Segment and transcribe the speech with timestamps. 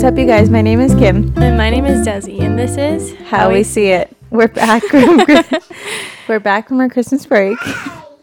[0.00, 0.48] What's up, you guys?
[0.48, 1.30] My name is Kim.
[1.36, 4.16] And my name is Desi, and this is How, we see it.
[4.30, 5.18] We're back from
[6.26, 7.58] we're back from our Christmas break.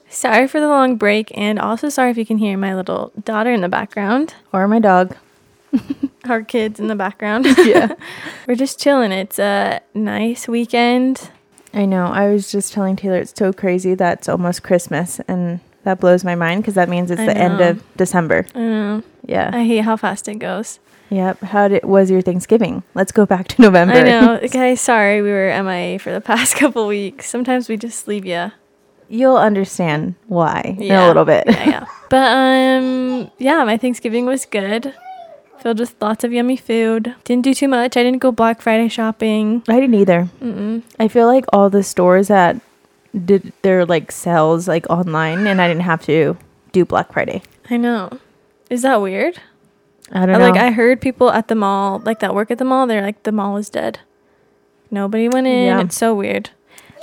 [0.09, 3.54] Sorry for the long break, and also sorry if you can hear my little daughter
[3.54, 5.16] in the background, Or my dog.
[6.25, 7.45] our kids in the background.
[7.59, 7.94] Yeah.
[8.48, 9.12] We're just chilling.
[9.12, 11.30] It's a nice weekend.
[11.75, 12.07] I know.
[12.07, 16.25] I was just telling Taylor it's so crazy that it's almost Christmas and that blows
[16.25, 18.45] my mind because that means it's I the end of December.
[18.54, 19.04] I know.
[19.25, 19.50] Yeah.
[19.54, 20.79] I hate how fast it goes.
[21.09, 21.39] yep.
[21.39, 22.83] How did was your Thanksgiving?
[22.93, 23.93] Let's go back to November.
[23.95, 24.39] I know.
[24.51, 27.29] Guys, sorry we were MIA for the past couple weeks.
[27.29, 28.51] Sometimes we just leave you.
[29.07, 31.45] You'll understand why in a little bit.
[31.47, 31.86] yeah, yeah.
[32.09, 34.94] But um, yeah, my Thanksgiving was good.
[35.59, 37.16] Filled with lots of yummy food.
[37.23, 37.95] Didn't do too much.
[37.95, 39.64] I didn't go Black Friday shopping.
[39.69, 40.28] I didn't either.
[40.44, 40.83] Mm-mm.
[41.00, 42.59] I feel like all the stores that
[43.25, 46.38] did their like sales like online and I didn't have to
[46.72, 47.42] do Black Friday.
[47.70, 48.09] I know.
[48.70, 49.40] Is that weird?
[50.12, 50.50] I don't I- know.
[50.50, 53.23] Like I heard people at the mall, like that work at the mall, they're like
[53.23, 54.00] the mall is dead.
[54.90, 55.66] Nobody went in.
[55.66, 55.81] Yeah.
[55.81, 56.50] It's so weird.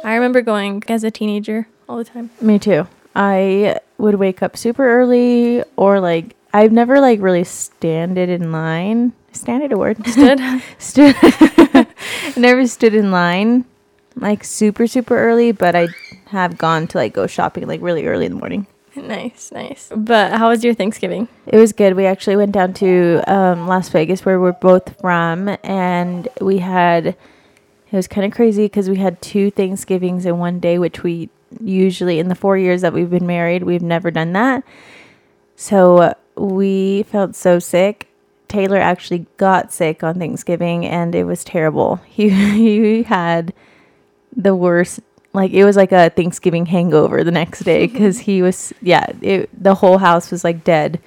[0.03, 2.31] I remember going as a teenager all the time.
[2.41, 2.87] Me too.
[3.15, 9.13] I would wake up super early or like I've never like really standed in line.
[9.33, 10.07] Standed a word.
[10.07, 10.41] Stood.
[10.79, 11.17] stood
[12.37, 13.65] never stood in line
[14.17, 15.89] like super super early, but I
[16.27, 18.67] have gone to like go shopping like really early in the morning.
[18.97, 19.91] nice, nice.
[19.95, 21.29] But how was your Thanksgiving?
[21.47, 21.95] It was good.
[21.95, 27.07] We actually went down to um, Las Vegas, where we're both from, and we had.
[27.07, 31.31] It was kind of crazy because we had two Thanksgivings in one day, which we
[31.61, 34.65] usually in the four years that we've been married, we've never done that.
[35.55, 38.09] So we felt so sick.
[38.49, 42.01] Taylor actually got sick on Thanksgiving, and it was terrible.
[42.07, 43.53] He he had
[44.37, 45.01] the worst.
[45.33, 49.07] Like it was like a Thanksgiving hangover the next day because he was yeah.
[49.21, 51.01] It, the whole house was like dead,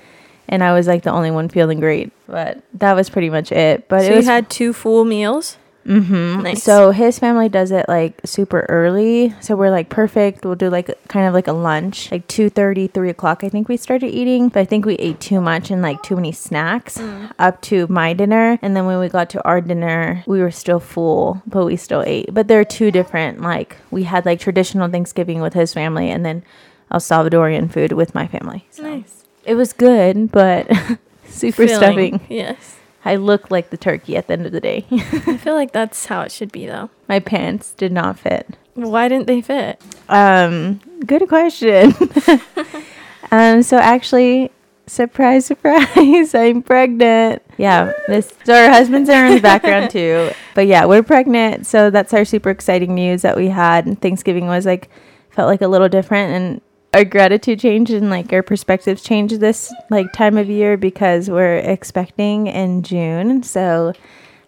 [0.48, 2.12] and I was like the only one feeling great.
[2.28, 3.88] But that was pretty much it.
[3.88, 5.58] But so it you had two full meals.
[5.88, 6.42] Mm-hmm.
[6.42, 6.64] Nice.
[6.64, 9.34] So his family does it like super early.
[9.40, 10.44] So we're like perfect.
[10.46, 13.44] We'll do like kind of like a lunch, like 2.30, 3 o'clock.
[13.44, 16.16] I think we started eating, but I think we ate too much and like too
[16.16, 17.00] many snacks
[17.40, 18.60] up to my dinner.
[18.62, 22.04] And then when we got to our dinner, we were still full, but we still
[22.06, 22.34] ate.
[22.34, 26.44] But they're two different, like we had like traditional Thanksgiving with his family and then
[26.92, 28.68] El Salvadorian food with my family.
[28.72, 29.24] So Nice.
[29.46, 30.68] it was good, but
[31.28, 31.78] super Filling.
[32.20, 32.22] stuffing.
[32.30, 32.77] Yes.
[33.08, 34.86] I look like the turkey at the end of the day.
[34.92, 36.90] I feel like that's how it should be though.
[37.08, 38.58] My pants did not fit.
[38.74, 39.82] Why didn't they fit?
[40.10, 41.96] Um, good question.
[43.32, 44.52] um, so actually,
[44.88, 47.44] surprise, surprise, I'm pregnant.
[47.58, 48.34] Yeah, this.
[48.44, 50.32] So our husbands are in the background too.
[50.54, 51.66] But yeah, we're pregnant.
[51.66, 53.86] So that's our super exciting news that we had.
[53.86, 54.90] And Thanksgiving was like
[55.30, 56.62] felt like a little different, and
[56.94, 61.58] our gratitude changed and like our perspectives changed this like time of year because we're
[61.58, 63.44] expecting in June.
[63.44, 63.94] So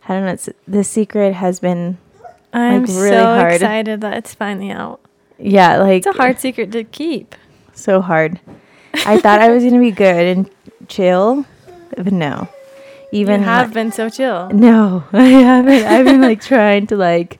[0.07, 0.31] I don't know.
[0.33, 1.97] It's, the secret has been
[2.53, 3.53] I'm really so hard.
[3.53, 4.99] excited that it's finally out.
[5.37, 7.35] yeah, like It's a hard secret to keep.
[7.73, 8.39] so hard.
[9.05, 10.49] I thought I was gonna be good and
[10.87, 11.45] chill,
[11.95, 12.47] but no.
[13.11, 14.49] Even you have like- been so chill.
[14.49, 15.83] no, I haven't.
[15.83, 17.39] I've been like trying to like,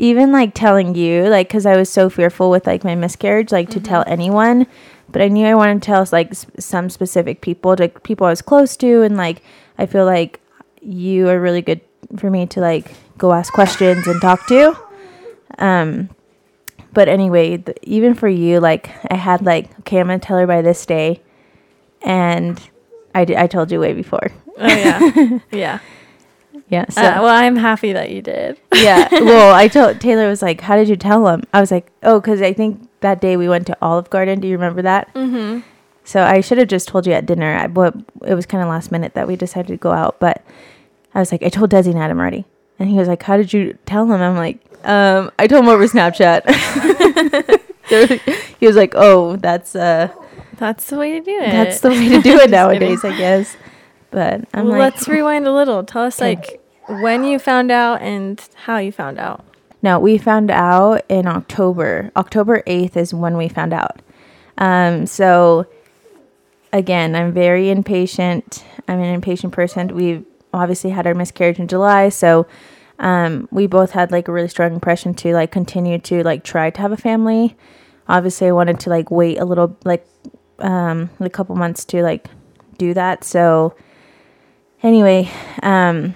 [0.00, 3.68] even like telling you like because I was so fearful with like my miscarriage, like
[3.70, 4.66] to tell anyone.
[5.10, 8.42] But I knew I wanted to tell like some specific people, to people I was
[8.42, 9.42] close to, and like
[9.76, 10.40] I feel like
[10.80, 11.80] you are really good
[12.16, 14.76] for me to like go ask questions and talk to.
[15.58, 16.08] Um,
[16.92, 20.46] but anyway, th- even for you, like I had like, okay, I'm gonna tell her
[20.46, 21.20] by this day,
[22.02, 22.58] and
[23.14, 24.30] I I told you way before.
[24.56, 25.78] Oh yeah, yeah.
[26.70, 26.88] Yeah.
[26.88, 28.56] So Uh, well, I'm happy that you did.
[28.74, 29.08] yeah.
[29.12, 32.20] Well, I told Taylor was like, "How did you tell him?" I was like, "Oh,
[32.20, 34.40] because I think that day we went to Olive Garden.
[34.40, 35.60] Do you remember that?" Mm-hmm.
[36.04, 37.56] So I should have just told you at dinner.
[37.56, 37.94] I- But
[38.24, 40.18] it was kind of last minute that we decided to go out.
[40.20, 40.42] But
[41.14, 42.46] I was like, I told Desi and Adam already,
[42.78, 45.68] and he was like, "How did you tell him?" I'm like, um, "I told him
[45.70, 46.46] over Snapchat."
[48.60, 50.08] he was like, "Oh, that's uh,
[50.56, 51.50] That's the way to do it.
[51.50, 53.16] that's the way to do it nowadays, kidding.
[53.16, 53.56] I guess."
[54.10, 55.84] But I'm well, like, let's rewind a little.
[55.84, 56.59] Tell us like
[56.98, 59.44] when you found out and how you found out.
[59.82, 62.10] No, we found out in October.
[62.16, 64.02] October 8th is when we found out.
[64.58, 65.66] Um, so,
[66.72, 68.64] again, I'm very impatient.
[68.88, 69.94] I'm an impatient person.
[69.94, 72.10] We obviously had our miscarriage in July.
[72.10, 72.46] So,
[72.98, 76.68] um, we both had like a really strong impression to like continue to like try
[76.68, 77.56] to have a family.
[78.06, 80.06] Obviously, I wanted to like wait a little, like,
[80.58, 82.28] um, a couple months to like
[82.76, 83.24] do that.
[83.24, 83.74] So,
[84.82, 85.30] anyway,
[85.62, 86.14] um,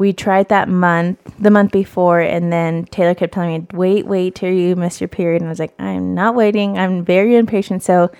[0.00, 4.34] we tried that month, the month before, and then Taylor kept telling me, wait, wait
[4.34, 5.42] till you miss your period.
[5.42, 6.78] And I was like, I'm not waiting.
[6.78, 7.82] I'm very impatient.
[7.82, 8.10] So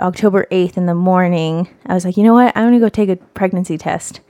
[0.00, 2.54] October 8th in the morning, I was like, you know what?
[2.54, 4.20] I'm going to go take a pregnancy test.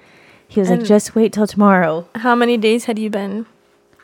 [0.46, 2.08] He was like, just wait till tomorrow.
[2.14, 3.44] How many days had you been?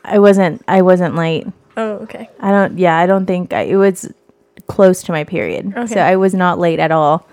[0.03, 0.65] I wasn't.
[0.67, 1.47] I wasn't late.
[1.77, 2.29] Oh, okay.
[2.41, 2.77] I don't.
[2.77, 4.13] Yeah, I don't think I, it was
[4.67, 5.73] close to my period.
[5.77, 5.95] Okay.
[5.95, 7.25] So I was not late at all.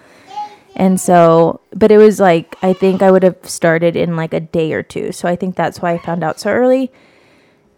[0.76, 4.40] And so, but it was like I think I would have started in like a
[4.42, 5.12] day or two.
[5.12, 6.92] So I think that's why I found out so early.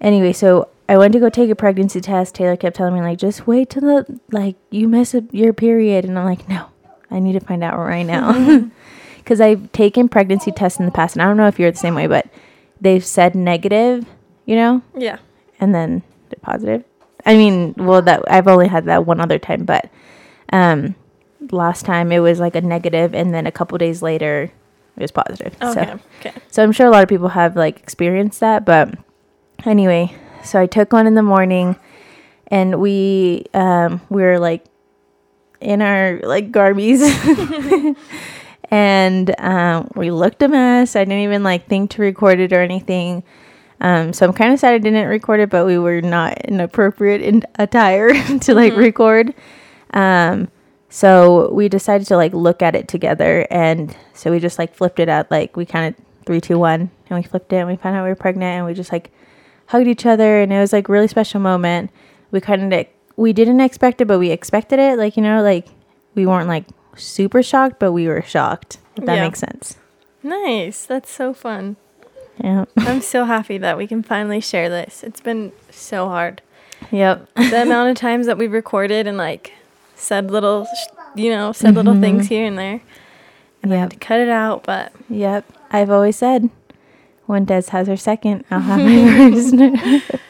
[0.01, 2.35] Anyway, so I went to go take a pregnancy test.
[2.35, 6.05] Taylor kept telling me like, just wait till the like you miss a, your period,
[6.05, 6.67] and I'm like, no,
[7.11, 8.31] I need to find out right now
[9.17, 11.77] because I've taken pregnancy tests in the past, and I don't know if you're the
[11.77, 12.27] same way, but
[12.81, 14.05] they've said negative,
[14.45, 15.17] you know, Yeah.
[15.59, 16.83] and then the positive.
[17.25, 19.89] I mean, well, that I've only had that one other time, but
[20.53, 20.95] um,
[21.51, 24.51] last time it was like a negative, and then a couple days later
[24.95, 25.55] it was positive.
[25.61, 25.85] Okay.
[25.85, 26.33] So, Okay.
[26.49, 28.95] so I'm sure a lot of people have like experienced that, but
[29.65, 30.13] anyway,
[30.43, 31.75] so I took one in the morning,
[32.47, 34.65] and we um we were like
[35.61, 37.01] in our like garbies.
[38.69, 40.95] and um, we looked a mess.
[40.95, 43.23] I didn't even like think to record it or anything.
[43.79, 46.59] Um, so I'm kind of sad I didn't record it, but we were not in
[46.59, 48.11] appropriate in attire
[48.41, 49.33] to like record.
[49.93, 50.49] Um,
[50.89, 54.99] so we decided to like look at it together, and so we just like flipped
[54.99, 57.75] it out, like we kind of three, two, one, and we flipped it, and we
[57.75, 59.11] found out we were pregnant, and we just like
[59.67, 61.91] hugged each other, and it was like really special moment.
[62.31, 62.85] We kind of
[63.15, 64.97] we didn't expect it, but we expected it.
[64.97, 65.67] Like you know, like
[66.15, 68.77] we weren't like super shocked, but we were shocked.
[68.95, 69.25] If that Yeah.
[69.25, 69.77] makes sense.
[70.23, 70.85] Nice.
[70.85, 71.75] That's so fun.
[72.43, 72.65] Yeah.
[72.77, 75.03] I'm so happy that we can finally share this.
[75.03, 76.41] It's been so hard.
[76.91, 77.27] yep.
[77.35, 79.53] The amount of times that we've recorded and like
[79.97, 80.67] said little,
[81.15, 82.81] you know, said little things here and there.
[83.63, 85.45] And I had to cut it out, but Yep.
[85.71, 86.49] I've always said
[87.25, 89.53] when Des has her second, I'll have my first.
[89.53, 90.21] it's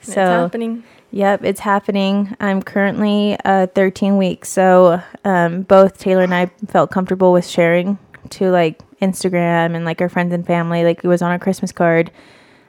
[0.14, 0.82] so happening.
[1.12, 2.34] Yep, it's happening.
[2.40, 7.98] I'm currently uh, 13 weeks, so um, both Taylor and I felt comfortable with sharing
[8.30, 10.84] to like Instagram and like our friends and family.
[10.84, 12.10] Like it was on our Christmas card.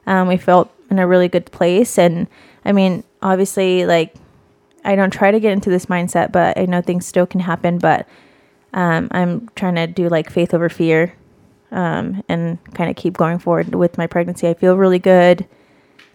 [0.06, 2.28] Um, we felt in a really good place, and
[2.66, 4.13] I mean, obviously, like
[4.85, 7.77] I don't try to get into this mindset, but I know things still can happen.
[7.80, 8.07] But
[8.74, 11.13] um, I'm trying to do like faith over fear,
[11.71, 14.47] um, and kind of keep going forward with my pregnancy.
[14.47, 15.47] I feel really good,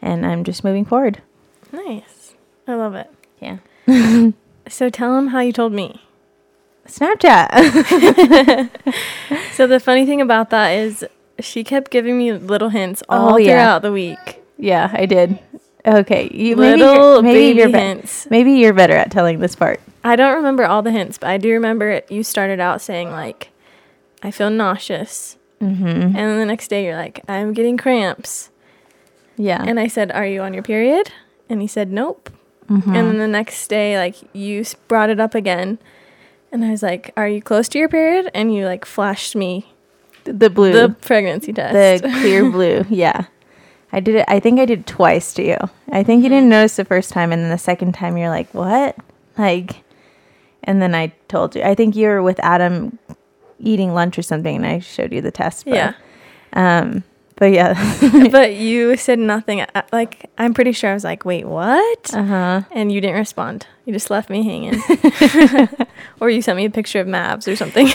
[0.02, 1.22] and I'm just moving forward.
[1.72, 2.34] Nice.
[2.66, 3.10] I love it.
[3.40, 3.58] Yeah.
[4.70, 6.02] So tell them how you told me.
[6.86, 7.48] Snapchat.
[9.52, 11.04] So the funny thing about that is
[11.40, 13.52] she kept giving me little hints all Oh, yeah.
[13.52, 14.42] throughout the week.
[14.58, 15.38] yeah, I did.
[15.86, 18.26] Okay, you maybe little you're, maybe you're be- hints.
[18.30, 19.80] maybe you're better at telling this part.
[20.04, 22.10] I don't remember all the hints, but I do remember it.
[22.10, 23.50] You started out saying like,
[24.22, 25.84] "I feel nauseous," Mm-hmm.
[25.86, 28.50] and then the next day you're like, "I'm getting cramps,"
[29.36, 29.62] Yeah.
[29.66, 31.10] and I said, "Are you on your period?"
[31.48, 32.30] And he said, "Nope."
[32.68, 32.86] Mhm.
[32.86, 35.78] And then the next day, like you brought it up again,
[36.52, 39.72] and I was like, "Are you close to your period?" And you like flashed me
[40.24, 42.02] the blue, the, pregnancy test.
[42.02, 42.86] The Clearblue.
[42.90, 43.24] Yeah,
[43.92, 44.24] I did it.
[44.28, 45.56] I think I did twice to you.
[45.90, 48.52] I think you didn't notice the first time, and then the second time you're like,
[48.52, 48.96] "What?"
[49.38, 49.82] Like,
[50.64, 51.62] and then I told you.
[51.62, 52.98] I think you were with Adam
[53.58, 55.64] eating lunch or something, and I showed you the test.
[55.64, 55.92] But, yeah,
[56.52, 57.04] Um.
[57.38, 57.74] But yeah.
[58.32, 59.60] but you said nothing.
[59.62, 62.62] I- Like I'm pretty sure I was like, "Wait, what?" uh huh.
[62.72, 63.66] And you didn't respond.
[63.84, 64.82] You just left me hanging.
[66.20, 67.88] or you sent me a picture of Mavs or something.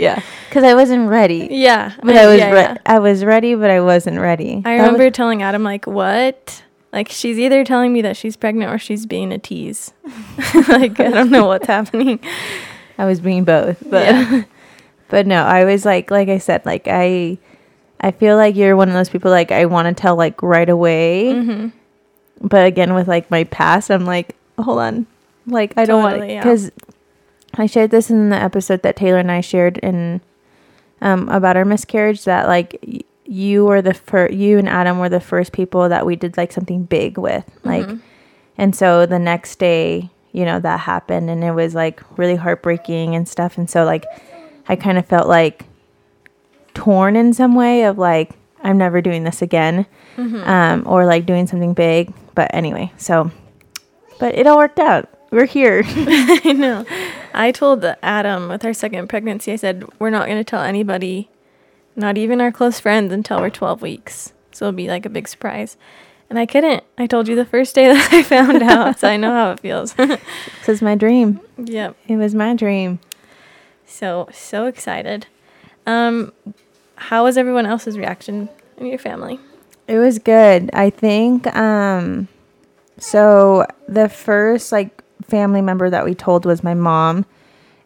[0.00, 0.20] yeah.
[0.48, 1.48] Because I wasn't ready.
[1.50, 1.92] yeah.
[2.02, 2.76] But I was yeah, re- yeah.
[2.86, 4.62] I was ready, but I wasn't ready.
[4.64, 8.36] I That was- remember telling Adam like, "What?" Like she's either telling me that she's
[8.36, 9.92] pregnant or she's being a tease.
[10.68, 12.18] like I don't know what's happening.
[12.96, 14.42] I was being both, but Yeah.
[15.08, 17.36] but no, I was like like I said, like I
[18.00, 20.68] I feel like you're one of those people like I want to tell like right
[20.68, 21.68] away, hmm
[22.40, 25.06] but again with like my past, I'm like hold on,
[25.46, 26.42] like I don't want Totally, yeah.
[26.42, 26.70] because
[27.54, 30.20] I shared this in the episode that Taylor and I shared in
[31.00, 35.08] um about our miscarriage that like y- you were the first you and Adam were
[35.08, 38.00] the first people that we did like something big with like Mhm.
[38.56, 43.14] and so the next day, you know, that happened and it was like really heartbreaking
[43.16, 43.58] and stuff.
[43.58, 44.06] And so like
[44.68, 45.64] I kind of felt like
[46.78, 48.30] torn in some way of like
[48.62, 49.86] I'm never doing this again.
[50.16, 50.46] Mhm.
[50.46, 52.12] Um or like doing something big.
[52.34, 53.30] But anyway, so
[54.18, 55.08] but it all worked out.
[55.30, 55.82] We're here.
[55.86, 56.86] I know.
[57.34, 61.28] I told Adam with our second pregnancy, I said, we're not going to tell anybody,
[61.94, 64.32] not even our close friends, until we're 12 weeks.
[64.52, 65.76] So it'll be like a big surprise.
[66.30, 66.82] And I couldn't.
[66.96, 69.60] I told you the first day that I found out, so I know how it
[69.60, 69.92] feels.
[69.94, 70.18] this
[70.68, 71.40] is my dream.
[71.58, 71.94] yep.
[72.08, 72.98] It was my dream.
[73.84, 75.26] So, so excited.
[75.86, 76.32] Um,
[76.98, 79.40] how was everyone else's reaction in your family?
[79.86, 80.70] It was good.
[80.72, 82.28] I think um
[82.98, 87.24] so the first like family member that we told was my mom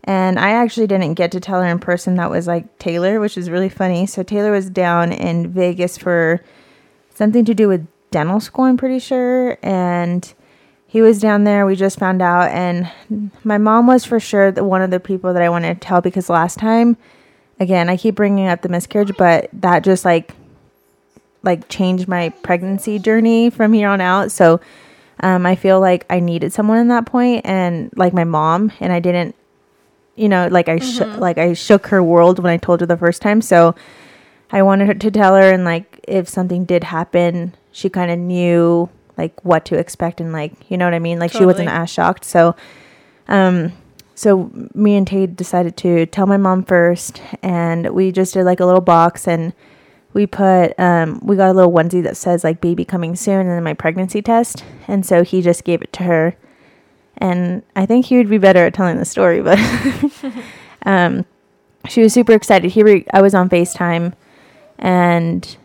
[0.04, 3.38] And I actually didn't get to tell her in person that was like Taylor, which
[3.38, 4.06] is really funny.
[4.06, 6.42] So Taylor was down in Vegas for
[7.14, 9.58] something to do with dental school, I'm pretty sure.
[9.62, 10.32] And
[10.86, 11.64] he was down there.
[11.66, 12.50] We just found out.
[12.50, 12.90] And
[13.44, 16.00] my mom was for sure the, one of the people that I wanted to tell
[16.00, 16.96] because last time,
[17.62, 20.34] again, I keep bringing up the miscarriage, but that just like,
[21.42, 24.30] like changed my pregnancy journey from here on out.
[24.30, 24.60] So,
[25.20, 28.92] um, I feel like I needed someone in that point and like my mom and
[28.92, 29.34] I didn't
[30.14, 32.96] you know, like I sh- like I shook her world when I told her the
[32.96, 33.40] first time.
[33.40, 33.74] So
[34.50, 38.18] I wanted her to tell her, and like if something did happen, she kind of
[38.18, 41.18] knew like what to expect, and like you know what I mean.
[41.18, 42.24] Like she wasn't as shocked.
[42.24, 42.54] So,
[43.28, 43.72] um,
[44.14, 48.60] so me and Tate decided to tell my mom first, and we just did like
[48.60, 49.52] a little box, and
[50.12, 53.50] we put um we got a little onesie that says like baby coming soon, and
[53.50, 56.36] then my pregnancy test, and so he just gave it to her
[57.18, 59.58] and I think he would be better at telling the story, but
[60.86, 61.24] um,
[61.88, 62.72] she was super excited.
[62.72, 64.14] He re- I was on FaceTime,
[64.78, 65.56] and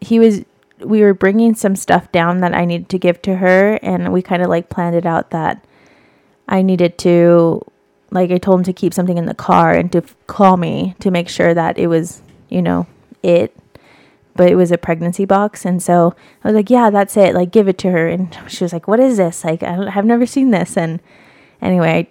[0.00, 0.44] he was.
[0.78, 4.20] We were bringing some stuff down that I needed to give to her, and we
[4.20, 5.64] kind of like planned it out that
[6.48, 7.60] I needed to,
[8.10, 10.94] like, I told him to keep something in the car and to f- call me
[11.00, 12.86] to make sure that it was, you know,
[13.22, 13.54] it.
[14.34, 17.34] But it was a pregnancy box and so i was like yeah that's it.
[17.34, 18.06] Like give it to her.
[18.06, 19.42] And she was like what is this?
[19.44, 20.76] Like i don't- have never seen this.
[20.76, 21.00] And
[21.62, 22.06] anyway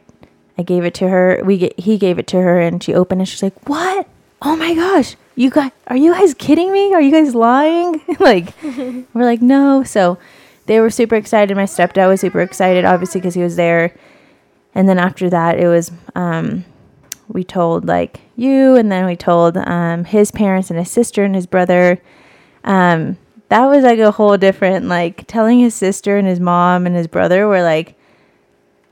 [0.58, 1.40] I, I gave it to her.
[1.46, 3.26] We get, he gave it to her and she opened it.
[3.28, 4.08] She's like what?
[4.42, 5.16] Oh my gosh.
[5.36, 6.96] You guys are you guys kidding me?
[6.96, 8.02] Are you guys lying?
[8.20, 9.84] Like we're like no.
[9.84, 10.18] So
[10.66, 11.56] they were super excited.
[11.56, 13.96] My stepdad was super excited obviously because he was there
[14.76, 16.66] and then after that it was um
[17.28, 21.34] we told like you and then we told um his parents and his sister and
[21.34, 22.00] his brother.
[22.64, 23.18] Um
[23.50, 27.08] that was like a whole different like telling his sister and his mom and his
[27.08, 27.96] brother were like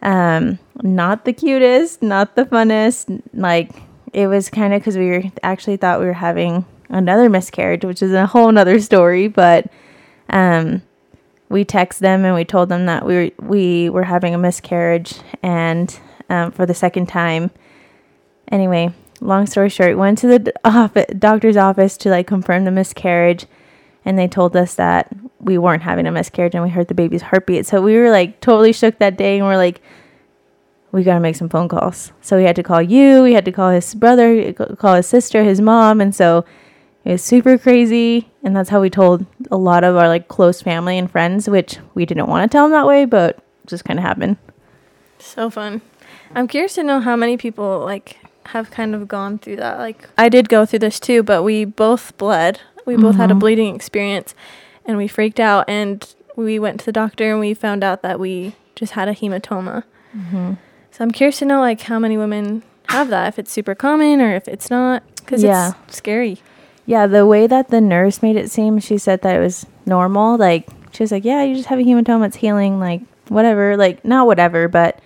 [0.02, 3.22] um not the cutest not the funnest.
[3.34, 3.72] Like
[4.14, 8.02] it was kind of because we were actually thought we were having another miscarriage which
[8.02, 9.66] is a whole nother story but
[10.30, 10.82] um
[11.50, 15.16] we texted them and we told them that we were we were having a miscarriage
[15.42, 17.52] and um, for the second time.
[18.52, 22.72] Anyway long story short we went to the office, doctor's office to like confirm the
[22.72, 23.46] miscarriage
[24.06, 25.08] and they told us that
[25.40, 27.66] we weren't having a miscarriage and we heard the baby's heartbeat.
[27.66, 29.82] So we were like totally shook that day and we're like
[30.92, 32.12] we got to make some phone calls.
[32.22, 35.44] So we had to call you we had to call his brother call his sister
[35.44, 36.46] his mom and so
[37.06, 40.62] it was super crazy and that's how we told a lot of our like close
[40.62, 44.00] family and friends which we didn't want to tell them that way but just kind
[44.00, 44.38] of happened
[45.20, 45.82] So fun.
[46.36, 48.18] I'm curious to know how many people like
[48.48, 49.78] have kind of gone through that.
[49.80, 52.60] Like I did go through this too, but we both bled.
[52.86, 53.40] We both had a Mhm.
[53.40, 54.36] bleeding experience
[54.86, 56.06] and we freaked out and
[56.36, 59.84] we went to the doctor and we found out that we just had a hematoma.
[60.18, 60.54] mm-hmm.
[60.92, 64.20] So I'm curious to know like how many women have that if it's super common
[64.20, 65.74] or if it's not cuz Yeah.
[65.88, 66.42] it's scary.
[66.86, 70.38] Yeah, the way that the nurse made it seem, she said that it was normal.
[70.38, 72.80] Like she was like, "Yeah, you just have a hematoma; it's healing.
[72.80, 73.78] Like whatever.
[73.78, 75.00] Like not whatever, but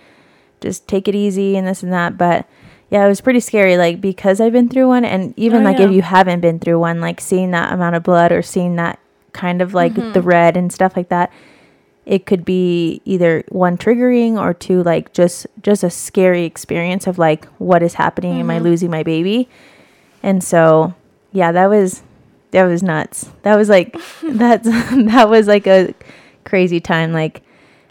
[0.60, 2.46] just take it easy and this and that." But
[2.90, 3.76] yeah, it was pretty scary.
[3.76, 6.80] Like because I've been through one, and even Oh, like if you haven't been through
[6.80, 8.98] one, like seeing that amount of blood or seeing that
[9.32, 10.20] kind of like the mm-hmm.
[10.20, 11.30] red and stuff like that,
[12.06, 17.18] it could be either one triggering or two like just just a scary experience of
[17.18, 18.40] like what is happening?
[18.40, 18.64] Am I mm-hmm.
[18.64, 19.48] losing my baby?
[20.22, 20.94] And so
[21.32, 22.02] yeah, that was
[22.50, 23.30] that was nuts.
[23.42, 25.94] That was like that's that was like a
[26.44, 27.12] crazy time.
[27.12, 27.42] Like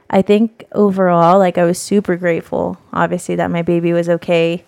[0.10, 4.64] I think overall, like I was super grateful, obviously, that my baby was okay.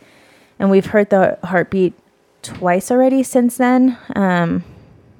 [0.58, 1.94] And we've heard the heartbeat
[2.42, 3.98] twice already since then.
[4.16, 4.64] Um,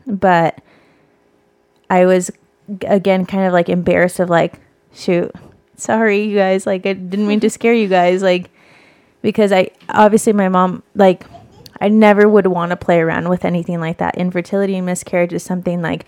[0.06, 0.62] but
[1.90, 2.32] I was
[2.82, 4.60] again kind of like embarrassed of like,
[4.94, 5.32] shoot,
[5.76, 8.50] sorry you guys, like I didn't mean to scare you guys, like
[9.22, 11.26] because I obviously my mom like
[11.82, 14.18] I never would want to play around with anything like that.
[14.18, 16.06] Infertility and miscarriage is something like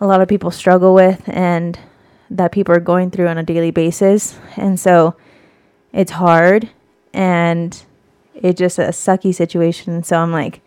[0.00, 1.78] a lot of people struggle with and
[2.30, 4.38] that people are going through on a daily basis.
[4.56, 5.16] And so
[5.92, 6.70] it's hard
[7.12, 7.80] and
[8.34, 10.02] it's just a sucky situation.
[10.02, 10.60] So I'm like,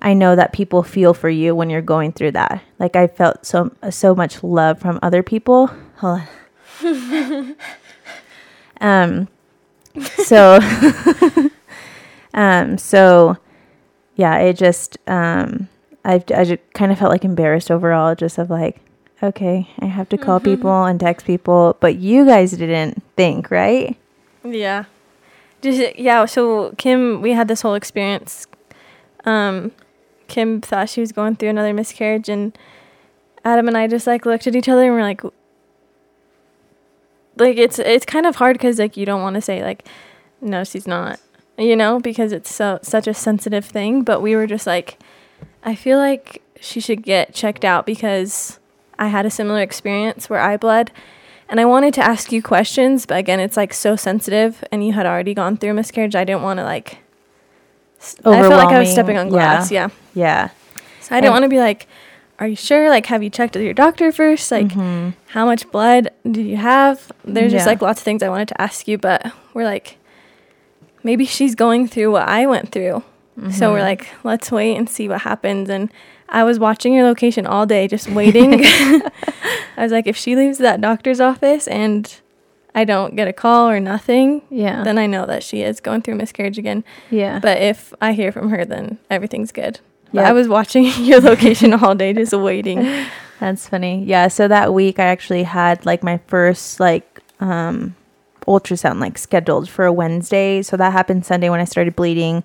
[0.00, 2.62] I know that people feel for you when you're going through that.
[2.78, 5.70] Like I felt so so much love from other people.
[5.96, 6.22] Hold
[6.80, 7.56] on.
[8.80, 9.28] um
[10.24, 10.60] so
[12.34, 13.36] um so
[14.18, 15.68] yeah, it just um
[16.04, 18.80] I've I just kind of felt like embarrassed overall just of like
[19.22, 23.96] okay, I have to call people and text people, but you guys didn't think, right?
[24.44, 24.84] Yeah.
[25.62, 28.46] Just yeah, so Kim we had this whole experience.
[29.24, 29.70] Um
[30.26, 32.58] Kim thought she was going through another miscarriage and
[33.44, 35.22] Adam and I just like looked at each other and we're like
[37.36, 39.86] like it's it's kind of hard cuz like you don't want to say like
[40.40, 41.20] no, she's not.
[41.58, 44.02] You know, because it's so such a sensitive thing.
[44.02, 44.98] But we were just like,
[45.64, 48.58] I feel like she should get checked out because
[48.98, 50.90] I had a similar experience where I bled.
[51.50, 54.92] And I wanted to ask you questions, but again, it's like so sensitive, and you
[54.92, 56.14] had already gone through a miscarriage.
[56.14, 56.98] I didn't want to like.
[58.24, 59.70] I felt like I was stepping on glass.
[59.72, 59.88] Yeah.
[60.14, 60.50] Yeah.
[61.00, 61.86] So I didn't want to be like,
[62.38, 62.90] "Are you sure?
[62.90, 64.50] Like, have you checked with your doctor first?
[64.52, 65.14] Like, Mhm.
[65.28, 67.10] how much blood did you have?
[67.24, 69.96] There's just like lots of things I wanted to ask you, but we're like,
[71.08, 73.02] maybe she's going through what I went through.
[73.52, 73.90] So we're Mhm.
[73.92, 75.70] like, let's wait and see what happens.
[75.70, 75.90] And
[76.28, 78.50] I was watching your location all day, just waiting.
[78.64, 82.02] I was like, if she leaves that doctor's office and
[82.74, 84.82] I don't get a call or nothing, Yeah.
[84.82, 86.84] then I know that she is going through miscarriage again.
[87.10, 87.38] yeah.
[87.38, 89.80] But if I hear from her, then everything's good.
[90.12, 90.28] Yeah.
[90.28, 92.80] I was watching your location all day, just waiting.
[93.40, 94.04] That's funny.
[94.04, 94.28] Yeah.
[94.28, 97.06] So that week I actually had like my first like
[97.40, 97.94] um
[98.48, 100.62] ultrasound like scheduled for a Wednesday.
[100.62, 102.42] So that happened Sunday when I started bleeding.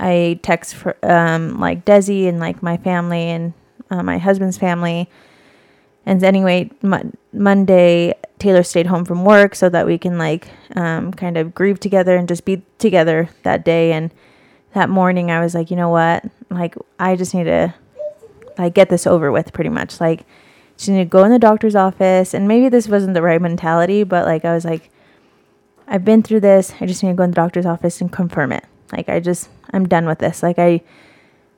[0.00, 3.52] I text for um like Desi and like my family and
[3.90, 5.08] uh, my husband's family.
[6.04, 11.12] And anyway, mon- Monday Taylor stayed home from work so that we can like um
[11.12, 14.12] kind of grieve together and just be together that day and
[14.74, 16.24] that morning I was like, you know what?
[16.50, 17.74] Like I just need to
[18.58, 20.24] like get this over with pretty much like
[20.76, 24.04] just need to go in the doctor's office and maybe this wasn't the right mentality
[24.04, 24.90] but like i was like
[25.92, 26.72] i've been through this.
[26.80, 28.64] I just need to go in the doctor's office and confirm it.
[28.90, 30.42] Like i just i'm done with this.
[30.42, 30.82] Like i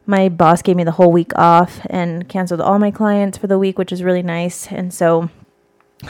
[0.06, 3.58] my boss gave me the whole week off and canceled all my clients for the
[3.58, 4.66] week which is really nice.
[4.66, 5.30] And so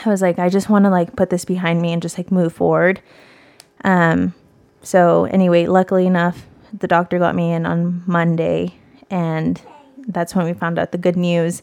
[0.05, 2.33] i was like i just want to like put this behind me and just like
[2.33, 3.01] move forward.
[3.85, 4.35] Um
[4.83, 8.75] so anyway luckily enough the doctor got me in on monday
[9.11, 9.63] and
[10.09, 11.63] that's when we found out the good news.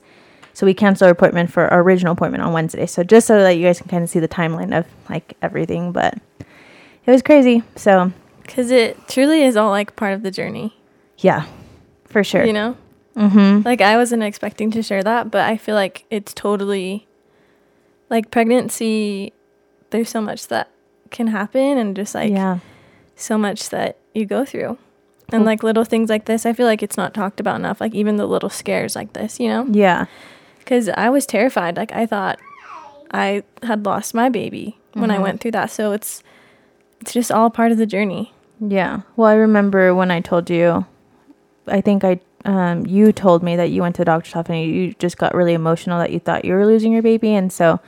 [0.53, 2.85] So we canceled our appointment for our original appointment on Wednesday.
[2.85, 5.91] So just so that you guys can kind of see the timeline of like everything,
[5.91, 6.17] but
[7.05, 7.63] it was crazy.
[7.75, 10.75] So Because it truly is all like part of the journey,
[11.17, 11.45] yeah,
[12.05, 12.45] for sure.
[12.45, 12.75] you know?
[13.15, 13.63] Mm-hmm.
[13.65, 17.07] Like, I wasn't expecting to share that, but I feel like it's totally
[18.09, 19.33] like pregnancy,
[19.89, 20.69] there's so much that
[21.09, 22.59] can happen and just like yeah,
[23.15, 24.77] so much that you go through.
[25.33, 27.79] And like little things like this, I feel like it's not talked about enough.
[27.79, 29.65] Like, even the little scares like this, you know?
[29.71, 30.05] yeah,
[30.59, 31.77] Because I was terrified.
[31.77, 32.37] Like, I thought
[33.11, 35.21] I had lost my baby when I Mhm.
[35.21, 35.71] went through that.
[35.71, 36.21] So it's,
[37.01, 38.31] it's just all part of the journey.
[38.59, 39.01] yeah.
[39.15, 40.85] Well, I remember when I told you,
[41.67, 44.61] I think I, um, you told me that you went to the doctor's office and
[44.65, 47.79] you just got really emotional that you thought you were losing your baby, and so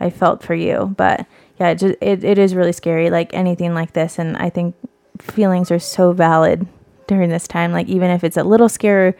[0.00, 0.94] I felt for you.
[0.96, 1.26] But
[1.58, 4.74] yeah, it just it, it is really scary, like anything like this, and I think
[5.20, 6.66] feelings are so valid
[7.06, 7.72] during this time.
[7.72, 9.14] Like even if it's a little scary,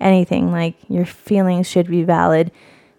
[0.00, 2.50] anything like your feelings should be valid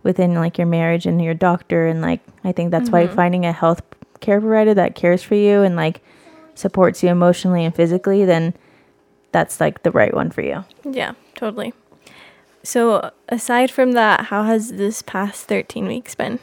[0.03, 3.13] within like your marriage and your doctor, and like I think that's why Mhm.
[3.15, 3.81] finding a health
[4.19, 6.01] care provider that cares for you and like
[6.55, 8.53] supports you emotionally and physically, then
[9.31, 10.65] that's like the right one for you.
[10.83, 11.73] Yeah, totally.
[12.63, 16.39] So, aside from that, how has this past 13 weeks been?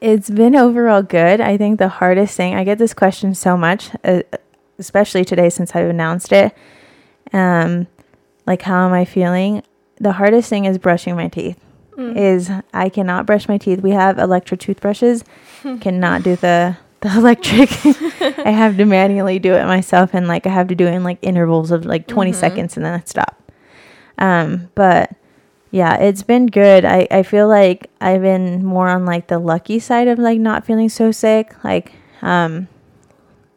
[0.00, 1.40] It's been overall good.
[1.40, 4.22] I think the hardest thing, I get this question so much, uh,
[4.78, 6.54] especially today since I've announced it.
[7.32, 7.86] Um,
[8.46, 9.62] like, how am I feeling?
[9.98, 11.58] The hardest thing is brushing my teeth.
[11.96, 12.16] Mm.
[12.16, 13.80] Is I cannot brush my teeth.
[13.80, 15.24] We have electric toothbrushes,
[15.80, 17.70] cannot do the the electric.
[18.46, 21.04] I have to manually do it myself, and like I have to do it in
[21.04, 22.34] like intervals of like 20 Mhm.
[22.34, 23.40] seconds, and then I stop.
[24.18, 25.12] Um, but
[25.70, 26.84] yeah, it's been good.
[26.84, 30.64] I, I feel like I've been more on like the lucky side of like not
[30.64, 31.52] feeling so sick.
[31.64, 32.68] Like um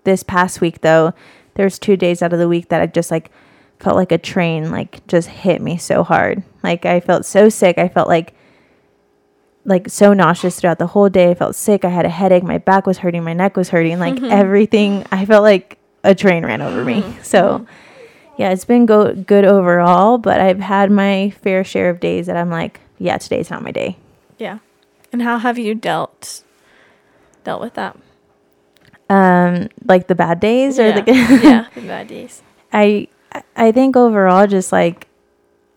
[0.03, 1.13] this past week though,
[1.55, 3.31] there's two days out of the week that I just like
[3.79, 6.41] felt like a train like just hit me so hard.
[6.63, 7.77] Like I felt so sick.
[7.77, 8.33] I felt like
[9.67, 11.29] like so nauseous throughout the whole day.
[11.29, 11.85] I felt sick.
[11.85, 12.41] I had a headache.
[12.43, 13.23] My back was hurting.
[13.23, 13.99] My neck was hurting.
[13.99, 14.31] Like Mhm.
[14.31, 15.05] everything.
[15.11, 17.03] I felt like a train ran over me.
[17.21, 17.65] So
[18.37, 22.37] yeah, it's been go- good overall, but I've had my fair share of days that
[22.37, 23.97] I'm like, yeah, today's not my day.
[24.39, 24.59] Yeah.
[25.11, 26.43] And how have you dealt
[27.43, 27.95] dealt with that?
[29.09, 31.01] Um, like the bad days or yeah.
[31.01, 32.41] the yeah, the bad days.
[32.73, 33.07] I
[33.55, 35.06] I think overall just like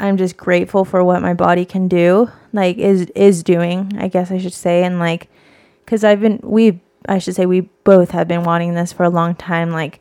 [0.01, 4.31] I'm just grateful for what my body can do, like is is doing, I guess
[4.31, 5.29] I should say, and like
[5.87, 9.11] cuz I've been we I should say we both have been wanting this for a
[9.11, 10.01] long time like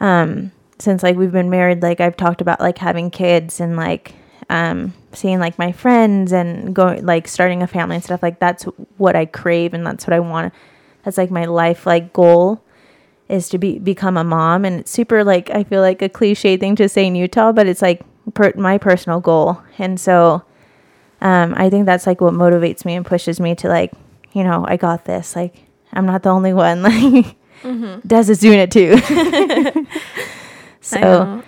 [0.00, 4.14] um since like we've been married like I've talked about like having kids and like
[4.50, 8.64] um seeing like my friends and going like starting a family and stuff like that's
[8.98, 10.52] what I crave and that's what I want
[11.04, 12.62] that's like my life like goal
[13.28, 16.56] is to be become a mom and it's super like I feel like a cliche
[16.56, 18.02] thing to say in Utah but it's like
[18.34, 20.42] per, my personal goal and so
[21.20, 23.92] um I think that's like what motivates me and pushes me to like
[24.32, 25.54] you know I got this like
[25.92, 28.06] I'm not the only one like Mm-hmm.
[28.06, 28.96] Des is doing it too
[30.82, 31.42] So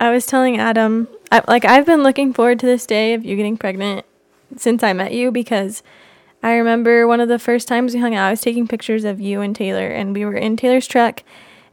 [0.00, 0.06] I.
[0.08, 3.36] I was telling Adam, I, like I've been looking forward to this day of you
[3.36, 4.04] getting pregnant
[4.56, 5.82] since I met you because
[6.42, 9.20] I remember one of the first times we hung out, I was taking pictures of
[9.20, 11.22] you and Taylor, and we were in Taylor's truck,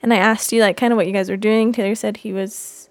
[0.03, 1.71] and I asked you like kind of what you guys were doing.
[1.71, 2.86] Taylor said he was,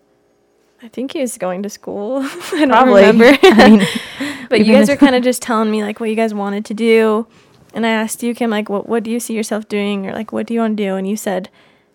[0.87, 2.19] I think he was going to school.
[2.25, 2.29] I
[2.61, 3.03] don't Probably.
[3.05, 3.37] remember.
[3.43, 3.87] I mean,
[4.49, 6.75] but you guys were kind of just telling me like what you guys wanted to
[6.75, 7.27] do,
[7.75, 10.31] and I asked you, Kim, like what what do you see yourself doing, or like
[10.31, 11.49] what do you want to do, and you said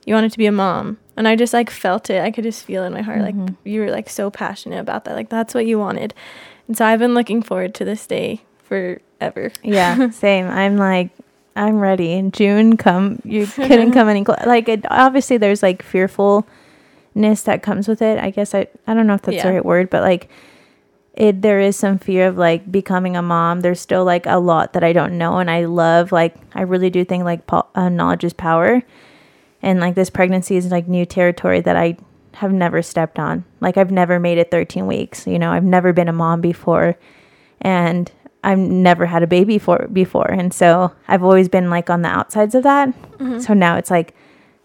[0.05, 2.21] you wanted to be a mom, and I just like felt it.
[2.21, 3.55] I could just feel it in my heart, like Mhm.
[3.63, 6.13] you were like so passionate about that, like that's what you wanted,
[6.67, 9.51] and so I've been looking forward to this day forever.
[9.63, 10.47] yeah, same.
[10.47, 11.11] I'm like,
[11.55, 12.11] I'm ready.
[12.13, 13.21] In June, come.
[13.23, 14.43] You couldn't come any closer.
[14.45, 15.81] Like, it, obviously, there's like
[17.13, 18.17] fearfulness that comes with it.
[18.19, 19.43] I guess I, I don't know if that's Yeah.
[19.47, 20.29] the right word, but like,
[21.13, 23.59] it there is some fear of like becoming a mom.
[23.61, 26.89] There's still like a lot that I don't know, and I love like I really
[26.89, 28.81] do think like po- uh, knowledge is power,
[29.61, 31.97] and like this pregnancy is like new territory that I
[32.35, 33.43] have never stepped on.
[33.59, 35.27] Like I've never made it 13 weeks.
[35.27, 36.95] You know, I've never been a mom before,
[37.59, 38.09] and
[38.41, 42.09] I've never had a baby for before, and so I've always been like on the
[42.09, 42.93] outsides of that.
[43.41, 44.15] So now it's like,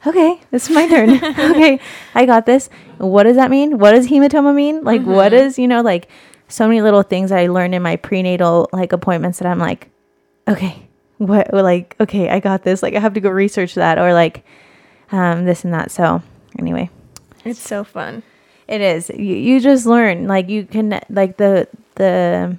[0.07, 1.11] okay, this is my turn.
[1.25, 1.81] okay,
[2.14, 2.69] I got this.
[2.99, 3.79] What does that mean?
[3.79, 4.83] What does hematoma mean?
[4.85, 6.09] Like, what is you know like
[6.49, 9.88] so many little things I learned in my prenatal like appointments that I'm like,
[10.49, 10.87] okay,
[11.19, 12.83] what like okay, I got this.
[12.83, 14.45] Like I have to go research that or like
[15.12, 15.90] um this and that.
[15.90, 16.23] So
[16.59, 16.88] anyway,
[17.45, 18.23] It's so fun.
[18.69, 19.11] it is.
[19.11, 20.27] You, you just learn.
[20.27, 22.57] Like you can like the the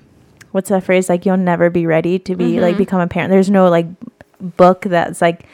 [0.51, 1.09] what's that phrase?
[1.09, 2.79] Like you'll never be ready to be like Mhm.
[2.79, 3.31] become a parent.
[3.31, 3.85] There's no like
[4.39, 5.45] book that's like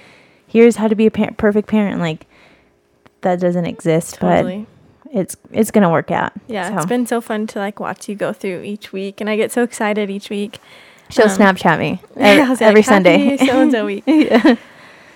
[0.53, 1.99] here's how to be a par- perfect parent.
[1.99, 2.27] Like
[3.21, 4.67] that doesn't exist, Totally.
[5.11, 6.31] but it's it's gonna work out.
[6.47, 6.75] Yeah, So.
[6.77, 9.51] it's been so fun to like watch you go through each week, and I get
[9.51, 10.59] so excited each week.
[11.09, 13.35] She'll Um, Snapchat me I every, like, Sunday.
[13.37, 14.03] So and so week.
[14.07, 14.55] yeah.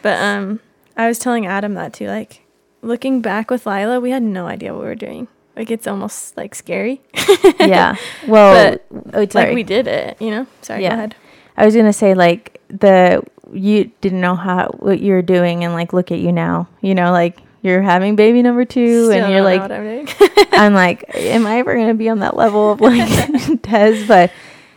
[0.01, 0.59] But um,
[0.97, 2.07] I was telling Adam that too.
[2.07, 2.41] Like
[2.81, 5.27] looking back with Lila, we had no idea what we were doing.
[5.55, 7.01] Like it's almost like scary.
[7.59, 7.95] yeah.
[8.27, 9.27] Well, But, oh.
[9.33, 10.45] Like we did it, you know.
[10.61, 10.89] Sorry, Yeah.
[10.89, 11.15] go ahead.
[11.57, 15.73] I was gonna say like the you didn't know how what you were doing, and
[15.73, 16.67] like look at you now.
[16.81, 20.07] You know, like you're having baby number two, Still and you're like, I'm.
[20.53, 23.07] I'm like, am I ever gonna be on that level of like
[23.61, 24.05] Des?
[24.07, 24.31] But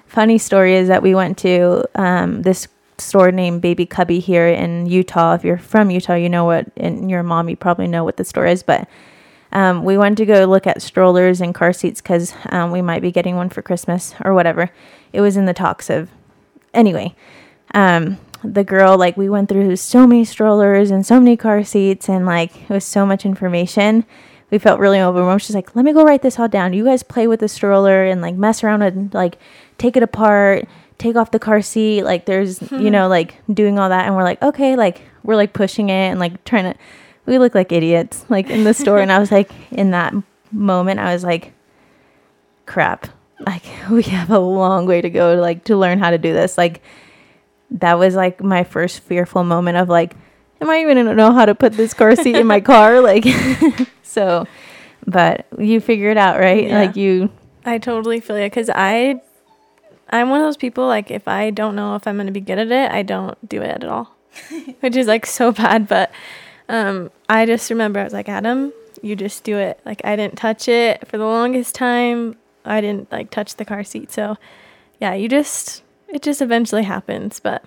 [0.06, 4.86] funny story is that we went to um, this store named Baby Cubby here in
[4.86, 5.34] Utah.
[5.34, 8.24] If you're from Utah, you know what, and your mom, you probably know what the
[8.24, 8.62] store is.
[8.62, 8.88] But
[9.52, 13.02] um, we went to go look at strollers and car seats because um, we might
[13.02, 14.70] be getting one for Christmas or whatever.
[15.12, 16.10] It was in the talks of,
[16.72, 17.14] anyway.
[17.74, 22.08] Um, the girl like we went through so many strollers and so many car seats
[22.08, 24.04] and like it was so much information
[24.50, 25.42] we felt really overwhelmed.
[25.42, 26.72] She's like, let me go write this all down.
[26.72, 29.38] You guys play with the stroller and like mess around and like
[29.78, 30.66] take it apart,
[30.98, 32.02] take off the car seat.
[32.02, 34.06] Like there's, you know, like doing all that.
[34.06, 36.78] And we're like, okay, like we're like pushing it and like trying to,
[37.26, 38.98] we look like idiots like in the store.
[38.98, 40.14] and I was like, in that
[40.50, 41.52] moment, I was like,
[42.66, 43.06] crap,
[43.40, 46.32] like we have a long way to go to like to learn how to do
[46.32, 46.58] this.
[46.58, 46.82] Like
[47.72, 50.14] that was like my first fearful moment of like,
[50.60, 53.00] am I even gonna know how to put this car seat in my car?
[53.00, 53.24] Like,
[54.02, 54.46] so,
[55.06, 56.68] but you figure it out, right?
[56.68, 56.80] Yeah.
[56.80, 57.30] Like you,
[57.64, 59.20] I totally feel you because I,
[60.10, 62.58] I'm one of those people like if I don't know if I'm gonna be good
[62.58, 64.14] at it, I don't do it at all,
[64.80, 65.88] which is like so bad.
[65.88, 66.10] But
[66.68, 69.80] um, I just remember I was like Adam, you just do it.
[69.84, 72.36] Like I didn't touch it for the longest time.
[72.64, 74.12] I didn't like touch the car seat.
[74.12, 74.36] So
[75.00, 77.40] yeah, you just it just eventually happens.
[77.40, 77.64] But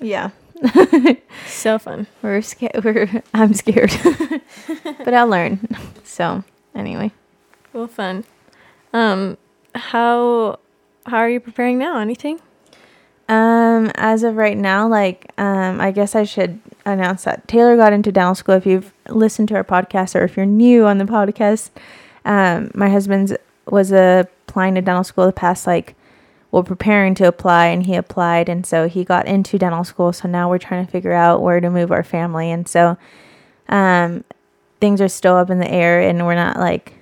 [0.00, 0.30] yeah,
[1.46, 2.06] so fun.
[2.22, 2.72] we're scared.
[2.84, 3.94] We're I'm scared,
[5.04, 5.66] but I'll learn.
[6.04, 7.12] So anyway,
[7.72, 8.24] Well, fun.
[8.92, 9.36] Um,
[9.74, 10.58] how
[11.06, 11.98] how are you preparing now?
[11.98, 12.40] Anything?
[13.28, 17.92] um, as of right now, like, um, I guess I should announce that Taylor got
[17.92, 18.54] into dental school.
[18.54, 21.70] If you've listened to our podcast or if you're new on the podcast,
[22.24, 23.32] um, my husband's
[23.68, 25.96] was applying to dental school the past like
[26.56, 30.26] well preparing to apply and he applied and so he got into dental school so
[30.26, 32.96] now we're trying to figure out where to move our family and so
[33.68, 34.24] um
[34.80, 36.94] things are still up in the air and we're not like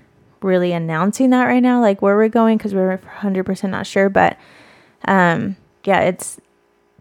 [0.42, 4.36] really announcing that right now like where we're going because we're 100% not sure but
[5.06, 6.40] um yeah it's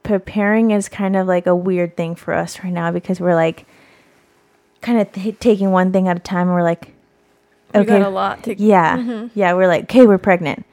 [0.03, 3.65] preparing is kind of like a weird thing for us right now because we're like
[4.81, 6.93] kind of t- taking one thing at a time and we're like
[7.73, 8.61] We got a lot to.
[8.61, 8.97] yeah.
[8.97, 9.31] Mhm.
[9.33, 10.65] Yeah, we're like, okay, we're pregnant.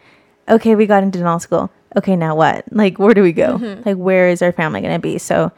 [0.51, 1.71] Okay, we got into dental school.
[1.97, 2.65] Okay, now what?
[2.73, 3.59] Like, where do we go?
[3.59, 3.87] Mhm.
[3.87, 5.19] Like, where is our family going to be?
[5.19, 5.53] So,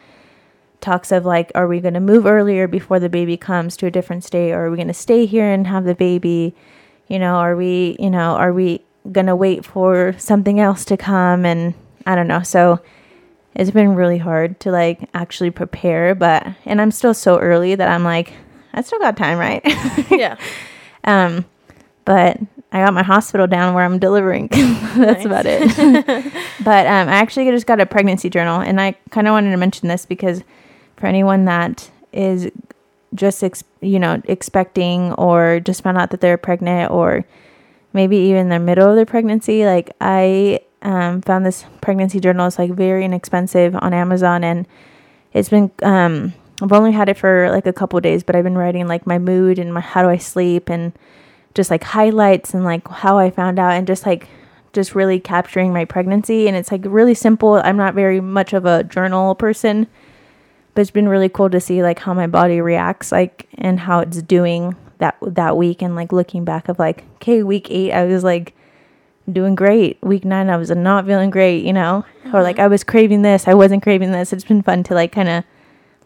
[0.81, 3.91] talks of like, are we going to move earlier before the baby comes to a
[3.91, 4.53] different state?
[4.53, 6.55] Or are we going to stay here and have the baby?
[7.09, 10.97] You know, are we, you know, are we going to wait for something else to
[10.97, 11.45] come?
[11.45, 11.75] And
[12.07, 12.43] I don't know.
[12.43, 12.81] So,
[13.55, 17.89] it's been really hard to like actually prepare, but, and I'm still so early that
[17.89, 18.33] I'm like,
[18.73, 19.61] I still got time, right?
[20.11, 20.37] yeah.
[21.05, 21.45] Um,
[22.05, 22.39] but
[22.73, 24.49] I got my hospital down where I'm delivering.
[24.97, 25.61] That's about it.
[26.65, 29.57] but um, I actually just got a pregnancy journal, and I kind of wanted to
[29.57, 30.43] mention this because
[30.97, 32.51] for anyone that is
[33.15, 37.27] just ex- you know expecting or just found out that they're pregnant or
[37.93, 42.47] maybe even in the middle of their pregnancy, like I um, found this pregnancy journal
[42.47, 44.67] is like very inexpensive on Amazon, and
[45.35, 48.57] it's been um, I've only had it for like a couple days, but I've been
[48.57, 50.93] writing like my mood and my how do I sleep and
[51.55, 54.29] just like highlights and like how I found out and just like
[54.73, 57.55] just really capturing my pregnancy and it's like really simple.
[57.55, 59.87] I'm not very much of a journal person,
[60.75, 64.01] but it's been really cool to see like how my body reacts like and how
[64.01, 68.05] it's doing that that week and like looking back of like okay, week 8 I
[68.07, 68.55] was like
[69.31, 69.99] doing great.
[70.03, 72.05] Week 9 I was not feeling great, you know?
[72.33, 72.65] Or like mm-hmm.
[72.65, 74.33] I was craving this, I wasn't craving this.
[74.33, 75.45] It's been fun to like kind of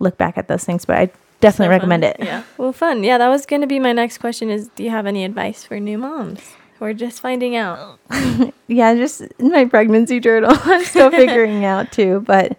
[0.00, 2.12] look back at those things, but I definitely So recommend fun.
[2.12, 2.16] it.
[2.20, 2.42] Yeah.
[2.58, 3.04] Well, fun.
[3.04, 5.64] Yeah, that was going to be my next question is do you have any advice
[5.64, 6.40] for new moms?
[6.78, 7.98] We're just finding out.
[8.68, 10.50] yeah, just my pregnancy journal.
[10.64, 12.56] I'm still figuring out too, but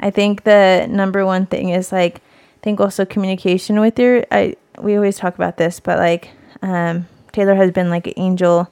[0.00, 4.56] I think the number one thing is like I think also communication with your I
[4.80, 6.30] we always talk about this, but like
[6.62, 8.68] um Taylor has been like an angel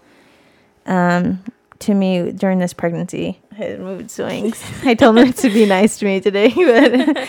[0.86, 1.44] um
[1.80, 3.38] to me during this pregnancy.
[3.54, 4.60] His mood swings.
[4.84, 7.28] I told him to be nice to me today, but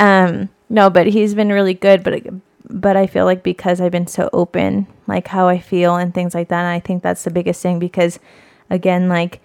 [0.00, 2.22] um no, but he's been really good, but
[2.70, 6.34] but I feel like because I've been so open, like how I feel and things
[6.34, 8.18] like that, and I think that's the biggest thing because
[8.70, 9.40] again, like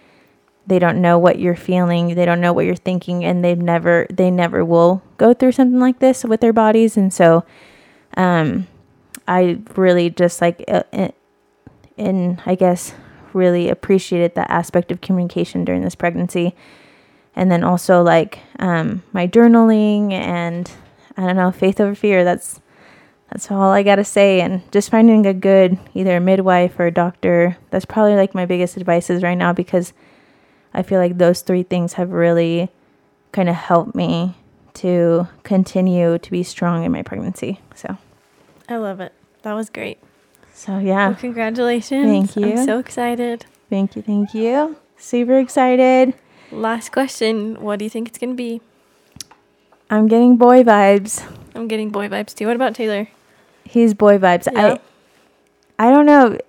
[0.68, 4.08] they don't know what you're feeling, they don't know what you're thinking, and they've never
[4.10, 7.46] they never will go through something like this with their bodies, and so
[8.18, 8.68] um
[9.28, 11.10] I really just like uh, uh,
[11.98, 12.94] and I guess
[13.34, 16.56] really appreciated that aspect of communication during this pregnancy.
[17.36, 20.70] And then also like um, my journaling and
[21.18, 22.24] I don't know, faith over fear.
[22.24, 22.60] That's
[23.32, 24.42] that's all I gotta say.
[24.42, 27.58] And just finding a good either a midwife or a doctor.
[27.72, 29.94] That's probably like my biggest advices right now because
[30.74, 32.70] I feel like those three things have really
[33.32, 34.36] kind of helped me
[34.76, 37.60] to continue to be strong in my pregnancy.
[37.76, 37.98] So
[38.70, 39.14] I love it.
[39.44, 40.00] That was great.
[40.54, 41.10] so yeah.
[41.10, 42.06] Well, congratulations.
[42.06, 42.58] Thank you.
[42.60, 43.46] I'm so excited.
[43.70, 44.78] Thank you, thank you.
[44.98, 46.14] Super excited.
[46.52, 47.60] Last question.
[47.62, 48.62] What do you think it's going to be?
[49.94, 51.24] I'm getting boy vibes.
[51.54, 52.48] I'm getting boy vibes too.
[52.48, 53.08] What about Taylor?
[53.64, 54.52] He's boy vibes.
[54.52, 54.78] Yeah.
[55.78, 56.40] I I don't know.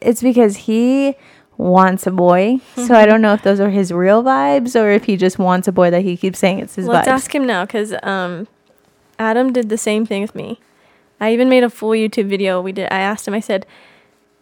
[0.00, 1.14] It's because he
[1.58, 2.60] wants a boy.
[2.76, 5.68] So I don't know if those are his real vibes or if he just wants
[5.68, 7.12] a boy that he keeps saying it's his Let's vibes.
[7.12, 8.48] ask him now because um,
[9.18, 10.60] Adam did the same thing with me.
[11.20, 12.62] I even made a full YouTube video.
[12.62, 12.90] We did.
[12.90, 13.34] I asked him.
[13.34, 13.66] I said,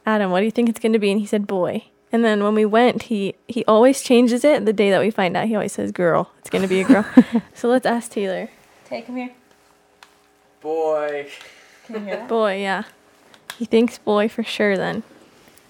[0.06, 2.44] "Adam, what do you think it's going to be?" And he said, "Boy." And then
[2.44, 5.48] when we went, he he always changes it the day that we find out.
[5.48, 7.06] He always says, "Girl." It's going to be a girl.
[7.54, 8.50] so let's ask Taylor.
[8.84, 9.30] Take him here.
[10.60, 11.28] Boy.
[11.86, 12.28] Can you hear that?
[12.28, 12.84] Boy, yeah.
[13.58, 14.76] He thinks boy for sure.
[14.76, 15.02] Then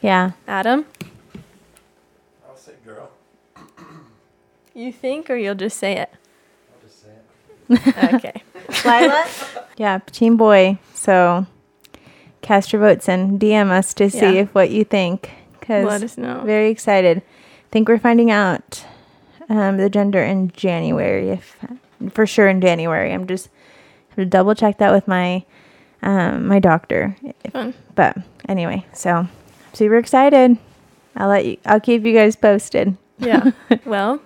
[0.00, 0.32] Yeah.
[0.48, 0.84] Adam,
[2.48, 3.10] I'll say girl.
[4.74, 6.10] you think, or you'll just say it?
[6.74, 7.10] I'll just say
[8.08, 8.14] it.
[8.14, 8.42] Okay.
[8.84, 9.26] Lila?
[9.76, 10.78] yeah, team boy.
[10.94, 11.46] So
[12.40, 14.42] cast your votes and DM us to see Yeah.
[14.42, 15.30] if what you think.
[15.62, 16.42] Because Let us know.
[16.44, 17.22] very excited.
[17.70, 18.84] think we're finding out
[19.48, 21.56] um, the gender in January, if
[22.10, 23.12] for sure in January.
[23.12, 23.48] I'm just
[24.08, 25.44] have to double check that with my
[26.02, 27.16] um, my doctor.
[27.22, 27.74] If- Fun.
[27.94, 28.16] But
[28.48, 29.28] anyway, so
[29.72, 30.58] super excited.
[31.14, 31.58] I'll let you.
[31.64, 32.96] I'll keep you guys posted.
[33.18, 33.52] Yeah.
[33.84, 34.20] well,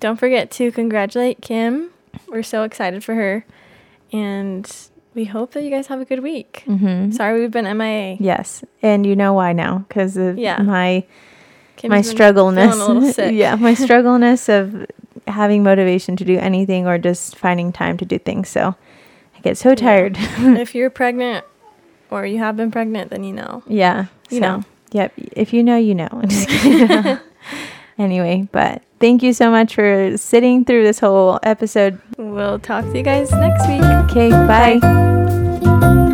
[0.00, 1.90] don't forget to congratulate Kim.
[2.26, 3.44] We're so excited for her.
[4.12, 4.68] And
[5.14, 6.64] we hope that you guys have a good week.
[6.66, 7.10] Mm-hmm.
[7.12, 8.16] Sorry we've been MIA.
[8.20, 9.84] Yes, and you know why now?
[9.88, 10.62] Because of Yeah.
[10.62, 11.04] my
[11.76, 13.18] Kim's my struggleness.
[13.18, 14.86] yeah, my struggleness of
[15.26, 18.48] having motivation to do anything or just finding time to do things.
[18.48, 18.74] So
[19.36, 20.16] I get so tired.
[20.20, 21.44] if you're pregnant
[22.10, 23.62] or you have been pregnant, then you know.
[23.66, 24.06] yeah.
[24.28, 24.64] You so, know.
[24.92, 25.12] Yep.
[25.32, 26.08] If you know, you know.
[28.00, 28.48] I'm just kidding.
[28.48, 32.00] anyway, but thank you so much for sitting through this whole episode.
[32.18, 33.82] We'll talk to you guys next week.
[33.82, 34.30] Okay.
[34.30, 36.09] bye.